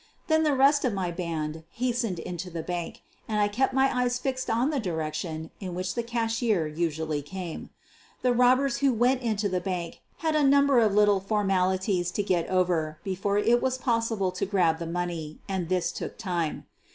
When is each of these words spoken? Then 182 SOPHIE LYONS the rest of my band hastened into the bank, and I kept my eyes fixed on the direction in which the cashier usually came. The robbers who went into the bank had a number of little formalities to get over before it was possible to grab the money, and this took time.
Then 0.25 0.41
182 0.41 0.47
SOPHIE 0.47 0.55
LYONS 0.57 0.57
the 0.57 0.87
rest 0.87 0.91
of 0.91 0.95
my 0.95 1.11
band 1.11 1.63
hastened 1.73 2.17
into 2.17 2.49
the 2.49 2.63
bank, 2.63 3.03
and 3.27 3.39
I 3.39 3.47
kept 3.47 3.71
my 3.75 3.95
eyes 3.95 4.17
fixed 4.17 4.49
on 4.49 4.71
the 4.71 4.79
direction 4.79 5.51
in 5.59 5.75
which 5.75 5.93
the 5.93 6.01
cashier 6.01 6.65
usually 6.65 7.21
came. 7.21 7.69
The 8.23 8.33
robbers 8.33 8.77
who 8.77 8.93
went 8.93 9.21
into 9.21 9.47
the 9.47 9.61
bank 9.61 10.01
had 10.17 10.35
a 10.35 10.41
number 10.43 10.79
of 10.79 10.95
little 10.95 11.19
formalities 11.19 12.09
to 12.13 12.23
get 12.23 12.47
over 12.49 12.97
before 13.03 13.37
it 13.37 13.61
was 13.61 13.77
possible 13.77 14.31
to 14.31 14.45
grab 14.47 14.79
the 14.79 14.87
money, 14.87 15.37
and 15.47 15.69
this 15.69 15.91
took 15.91 16.17
time. 16.17 16.65